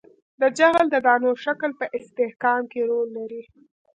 د 0.41 0.43
جغل 0.57 0.85
د 0.91 0.95
دانو 1.05 1.29
شکل 1.45 1.71
په 1.79 1.85
استحکام 1.97 2.61
کې 2.71 2.81
رول 2.89 3.07
لري 3.17 3.43